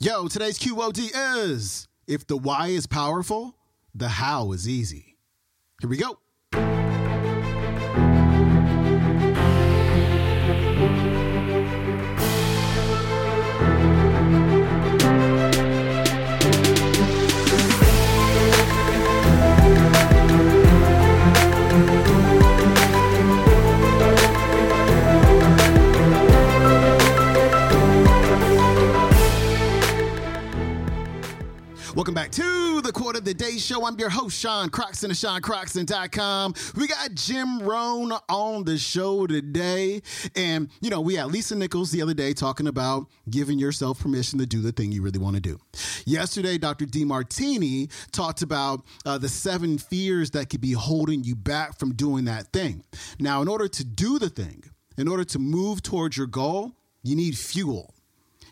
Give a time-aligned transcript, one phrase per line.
[0.00, 3.56] Yo, today's QOD is if the why is powerful,
[3.94, 5.16] the how is easy.
[5.80, 6.18] Here we go.
[33.54, 33.86] Day Show.
[33.86, 36.54] I'm your host, Sean Croxton of SeanCroxton.com.
[36.74, 40.02] We got Jim Rohn on the show today.
[40.34, 44.40] And, you know, we had Lisa Nichols the other day talking about giving yourself permission
[44.40, 45.60] to do the thing you really want to do.
[46.04, 46.86] Yesterday, Dr.
[46.86, 52.24] Demartini talked about uh, the seven fears that could be holding you back from doing
[52.24, 52.82] that thing.
[53.20, 54.64] Now, in order to do the thing,
[54.98, 56.72] in order to move towards your goal,
[57.04, 57.94] you need fuel.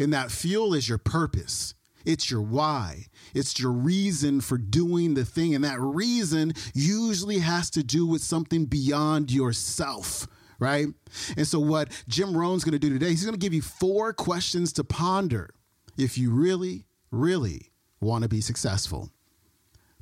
[0.00, 1.74] And that fuel is your purpose.
[2.04, 3.06] It's your why.
[3.34, 5.54] It's your reason for doing the thing.
[5.54, 10.26] And that reason usually has to do with something beyond yourself,
[10.58, 10.86] right?
[11.36, 14.12] And so, what Jim Rohn's going to do today, he's going to give you four
[14.12, 15.50] questions to ponder
[15.96, 19.10] if you really, really want to be successful.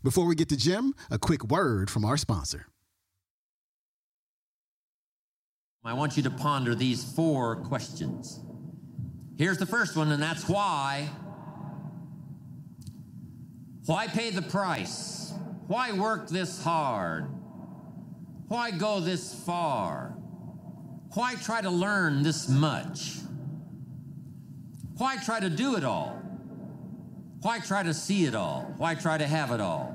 [0.02, 2.66] Before we get to Jim, a quick word from our sponsor.
[5.84, 8.40] I want you to ponder these four questions.
[9.38, 11.08] Here's the first one, and that's why.
[13.86, 15.32] Why pay the price?
[15.68, 17.28] Why work this hard?
[18.48, 20.16] Why go this far?
[21.14, 23.14] Why try to learn this much?
[24.98, 26.20] Why try to do it all?
[27.42, 28.74] Why try to see it all?
[28.76, 29.92] Why try to have it all?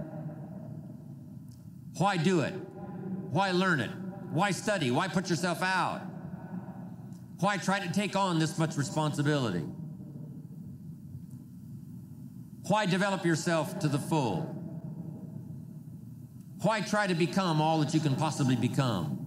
[1.98, 2.54] Why do it?
[3.32, 3.92] Why learn it?
[4.32, 4.92] Why study?
[4.92, 6.02] Why put yourself out?
[7.40, 9.66] Why try to take on this much responsibility?
[12.72, 14.44] Why develop yourself to the full?
[16.62, 19.18] Why try to become all that you can possibly become?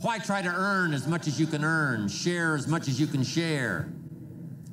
[0.00, 3.08] Why try to earn as much as you can earn, share as much as you
[3.08, 3.92] can share,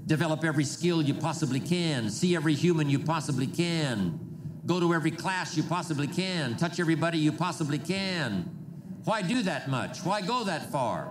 [0.05, 4.19] develop every skill you possibly can, see every human you possibly can,
[4.67, 8.43] go to every class you possibly can, touch everybody you possibly can?
[9.03, 9.97] Why do that much?
[10.01, 11.05] Why go that far?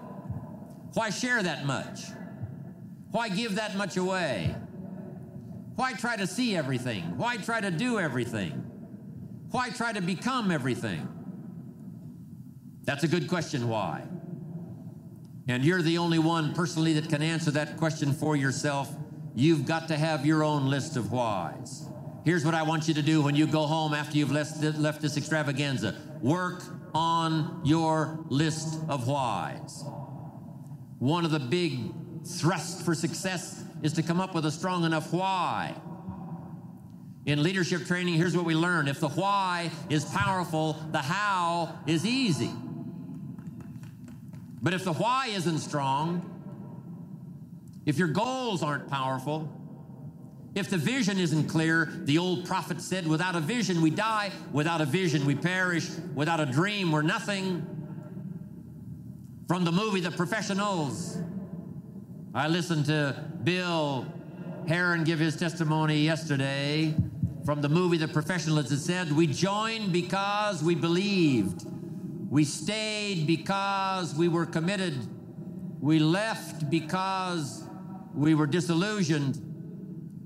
[0.93, 2.03] Why share that much?
[3.11, 4.55] Why give that much away?
[5.77, 7.17] Why try to see everything?
[7.17, 8.53] Why try to do everything?
[9.51, 11.09] Why try to become everything?
[12.85, 14.03] That's a good question, why?
[15.49, 18.95] And you're the only one personally that can answer that question for yourself.
[19.35, 21.87] You've got to have your own list of whys.
[22.25, 25.17] Here's what I want you to do when you go home after you've left, this
[25.17, 26.63] extravaganza work
[26.95, 29.85] on your list of whys.
[30.99, 31.93] One of the big
[32.25, 35.75] thrusts for success is to come up with a strong enough why.
[37.27, 42.07] In leadership training, here's what we learn if the why is powerful, the how is
[42.07, 42.51] easy.
[44.63, 46.31] But if the why isn't strong,
[47.85, 49.53] if your goals aren't powerful,
[50.55, 54.81] if the vision isn't clear, the old prophet said, without a vision we die, without
[54.81, 57.67] a vision we perish, without a dream we're nothing.
[59.47, 61.19] From the movie The Professionals,
[62.37, 63.15] I listened to
[63.45, 64.13] Bill
[64.67, 66.93] Heron give his testimony yesterday
[67.45, 68.73] from the movie The Professionals.
[68.73, 71.65] It said, We joined because we believed.
[72.29, 74.95] We stayed because we were committed.
[75.81, 77.63] We left because
[78.13, 79.41] we were disillusioned.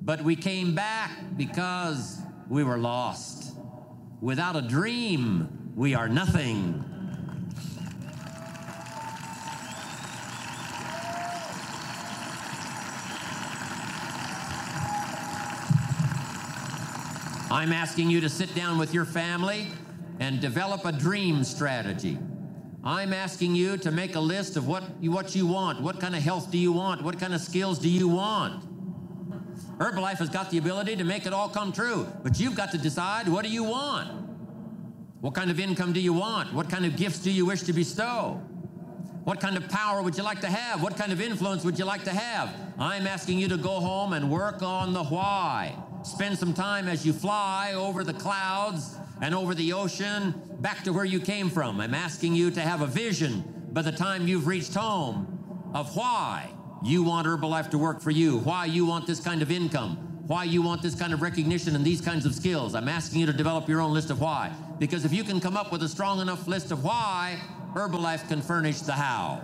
[0.00, 3.54] But we came back because we were lost.
[4.22, 6.87] Without a dream, we are nothing.
[17.50, 19.68] I'm asking you to sit down with your family
[20.20, 22.18] and develop a dream strategy.
[22.84, 25.80] I'm asking you to make a list of what you, what you want.
[25.80, 27.02] What kind of health do you want?
[27.02, 28.64] What kind of skills do you want?
[29.78, 32.78] Herbalife has got the ability to make it all come true, but you've got to
[32.78, 34.10] decide what do you want?
[35.22, 36.52] What kind of income do you want?
[36.52, 38.42] What kind of gifts do you wish to bestow?
[39.24, 40.82] What kind of power would you like to have?
[40.82, 42.54] What kind of influence would you like to have?
[42.78, 45.74] I'm asking you to go home and work on the why.
[46.02, 50.92] Spend some time as you fly over the clouds and over the ocean back to
[50.92, 51.80] where you came from.
[51.80, 56.50] I'm asking you to have a vision by the time you've reached home of why
[56.82, 59.96] you want Herbalife to work for you, why you want this kind of income,
[60.26, 62.74] why you want this kind of recognition and these kinds of skills.
[62.74, 64.52] I'm asking you to develop your own list of why.
[64.78, 67.38] Because if you can come up with a strong enough list of why,
[67.74, 69.42] Herbalife can furnish the how.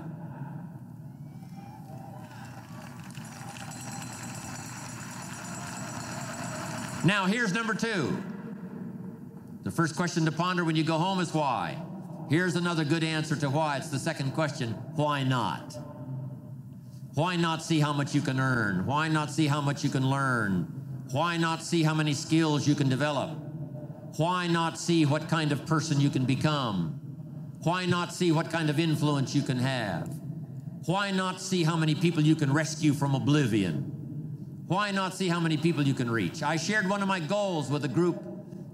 [7.04, 8.16] Now, here's number two.
[9.62, 11.76] The first question to ponder when you go home is why.
[12.30, 13.76] Here's another good answer to why.
[13.76, 15.76] It's the second question why not?
[17.12, 18.86] Why not see how much you can earn?
[18.86, 20.64] Why not see how much you can learn?
[21.12, 23.38] Why not see how many skills you can develop?
[24.16, 27.00] Why not see what kind of person you can become?
[27.64, 30.08] Why not see what kind of influence you can have?
[30.86, 33.93] Why not see how many people you can rescue from oblivion?
[34.66, 36.42] Why not see how many people you can reach?
[36.42, 38.22] I shared one of my goals with a group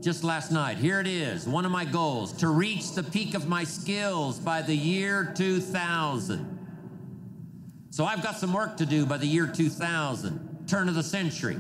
[0.01, 0.79] just last night.
[0.79, 4.63] Here it is one of my goals to reach the peak of my skills by
[4.63, 6.59] the year 2000.
[7.91, 11.59] So I've got some work to do by the year 2000, turn of the century,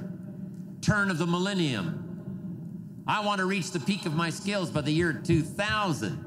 [0.80, 3.02] turn of the millennium.
[3.08, 6.26] I want to reach the peak of my skills by the year 2000.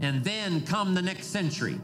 [0.00, 1.78] And then come the next century.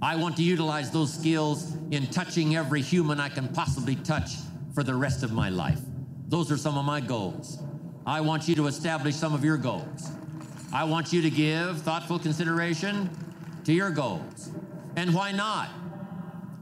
[0.00, 4.30] I want to utilize those skills in touching every human I can possibly touch
[4.74, 5.80] for the rest of my life.
[6.28, 7.62] Those are some of my goals.
[8.06, 10.10] I want you to establish some of your goals.
[10.72, 13.08] I want you to give thoughtful consideration
[13.64, 14.50] to your goals.
[14.96, 15.68] And why not?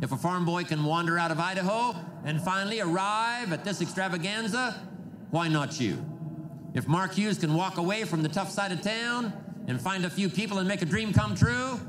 [0.03, 1.95] If a farm boy can wander out of Idaho
[2.25, 4.81] and finally arrive at this extravaganza,
[5.31, 6.05] why not you?
[6.75, 9.33] If Mark Hughes can walk away from the tough side of town
[9.67, 11.81] and find a few people and make a dream come true,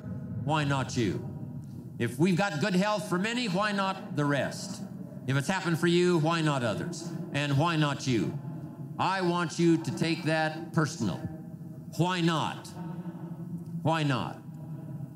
[0.44, 1.28] why not you?
[2.00, 4.82] If we've got good health for many, why not the rest?
[5.26, 7.10] If it's happened for you, why not others?
[7.34, 8.38] And why not you?
[9.00, 11.18] I want you to take that personal.
[11.98, 12.68] Why not?
[13.82, 14.40] Why not?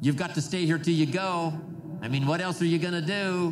[0.02, 1.54] You've got to stay here till you go.
[2.02, 3.50] I mean, what else are you going to do?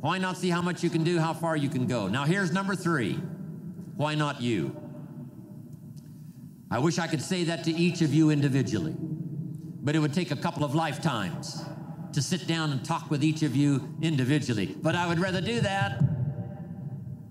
[0.00, 2.08] Why not see how much you can do, how far you can go?
[2.08, 3.14] Now, here's number three.
[3.96, 4.76] Why not you?
[6.70, 10.30] I wish I could say that to each of you individually, but it would take
[10.30, 11.64] a couple of lifetimes
[12.12, 14.76] to sit down and talk with each of you individually.
[14.80, 16.02] But I would rather do that.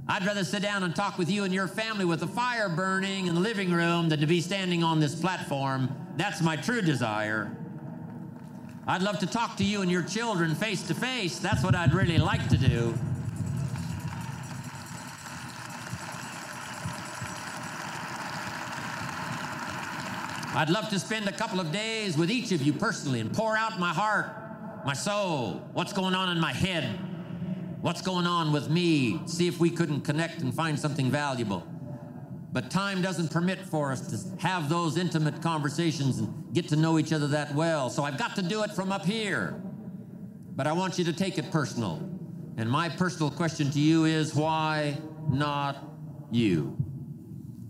[0.07, 3.27] I'd rather sit down and talk with you and your family with a fire burning
[3.27, 5.95] in the living room than to be standing on this platform.
[6.17, 7.55] That's my true desire.
[8.87, 11.37] I'd love to talk to you and your children face to face.
[11.37, 12.97] That's what I'd really like to do.
[20.55, 23.55] I'd love to spend a couple of days with each of you personally and pour
[23.55, 24.25] out my heart,
[24.85, 26.99] my soul, what's going on in my head,
[27.81, 31.65] what's going on with me, see if we couldn't connect and find something valuable.
[32.51, 36.97] But time doesn't permit for us to have those intimate conversations and get to know
[36.97, 37.89] each other that well.
[37.89, 39.61] So I've got to do it from up here.
[40.55, 41.97] But I want you to take it personal.
[42.57, 44.97] And my personal question to you is why
[45.29, 45.77] not
[46.31, 46.75] you?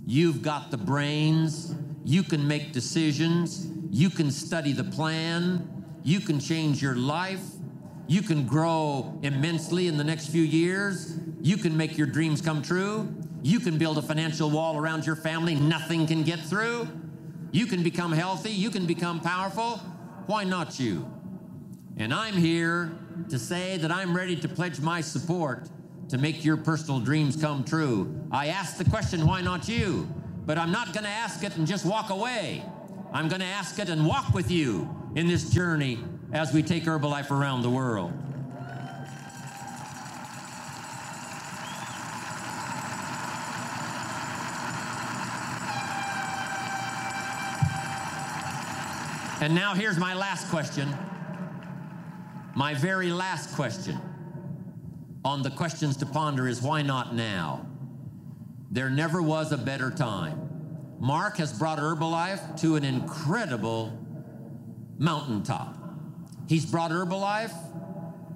[0.06, 6.40] You've got the brains, you can make decisions, you can study the plan, you can
[6.40, 7.44] change your life,
[8.08, 12.62] you can grow immensely in the next few years, you can make your dreams come
[12.62, 13.08] true.
[13.42, 16.90] You can build a financial wall around your family, nothing can get through.
[17.52, 19.78] You can become healthy, you can become powerful.
[20.26, 21.10] Why not you?
[21.98, 22.92] And I'm here
[23.30, 25.70] to say that I'm ready to pledge my support
[26.10, 28.14] to make your personal dreams come true.
[28.32, 30.08] I ask the question, why not you?
[30.46, 32.64] But I'm not going to ask it and just walk away.
[33.12, 36.00] I'm going to ask it and walk with you in this journey
[36.32, 38.14] as we take Herbalife around the world.
[49.42, 50.94] And now here's my last question.
[52.56, 53.98] My very last question
[55.24, 57.66] on the questions to ponder is why not now?
[58.70, 60.49] There never was a better time.
[61.00, 63.98] Mark has brought Herbalife to an incredible
[64.98, 65.78] mountaintop.
[66.50, 67.54] He's brought Herbalife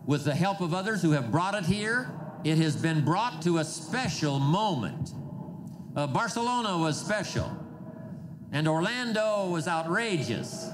[0.06, 2.10] with the help of others who have brought it here.
[2.46, 5.12] It has been brought to a special moment.
[5.96, 7.52] Uh, Barcelona was special,
[8.52, 10.70] and Orlando was outrageous.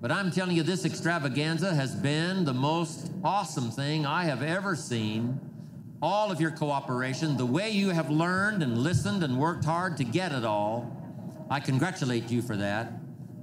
[0.00, 4.74] But I'm telling you, this extravaganza has been the most awesome thing I have ever
[4.74, 5.40] seen.
[6.02, 10.04] All of your cooperation, the way you have learned and listened and worked hard to
[10.04, 11.01] get it all,
[11.50, 12.92] I congratulate you for that.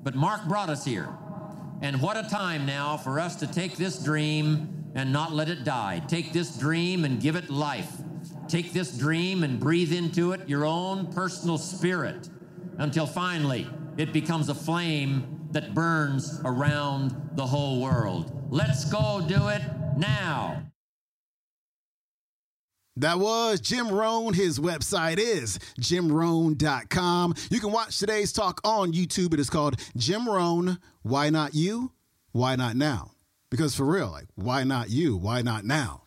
[0.04, 1.10] But Mark brought us here.
[1.82, 5.64] And what a time now for us to take this dream and not let it
[5.64, 6.02] die.
[6.08, 7.92] Take this dream and give it life.
[8.48, 12.30] Take this dream and breathe into it your own personal spirit
[12.78, 18.48] until finally it becomes a flame that burns around the whole world.
[18.50, 19.62] Let's go do it
[19.98, 20.69] now.
[23.00, 24.34] That was Jim Rohn.
[24.34, 27.34] His website is jimrohn.com.
[27.50, 29.34] You can watch today's talk on YouTube.
[29.34, 30.80] It is called Jim Rohn.
[31.02, 31.94] Why not you?
[32.34, 33.12] Why not now?
[33.50, 35.16] Because for real, like, why not you?
[35.16, 36.04] Why not now?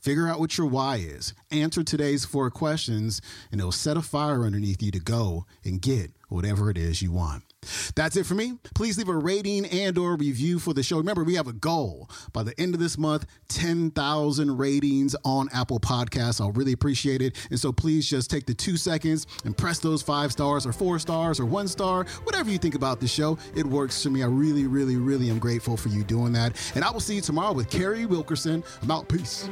[0.00, 1.34] Figure out what your why is.
[1.52, 3.22] Answer today's four questions,
[3.52, 7.12] and it'll set a fire underneath you to go and get whatever it is you
[7.12, 7.44] want.
[7.94, 8.58] That's it for me.
[8.74, 10.98] Please leave a rating and or review for the show.
[10.98, 15.80] Remember, we have a goal by the end of this month, 10,000 ratings on Apple
[15.80, 16.40] Podcasts.
[16.40, 17.36] I'll really appreciate it.
[17.50, 20.98] And so please just take the two seconds and press those five stars or four
[20.98, 23.38] stars or one star, whatever you think about the show.
[23.54, 24.22] It works for me.
[24.22, 26.72] I really, really, really am grateful for you doing that.
[26.74, 28.64] And I will see you tomorrow with Carrie Wilkerson.
[28.82, 29.08] I'm out.
[29.08, 29.48] Peace.